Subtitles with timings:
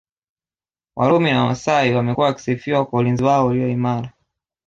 [0.95, 4.13] Warumi na Wamasai wamekuwa wakisifiwa kwa ulinzi wao ulio imara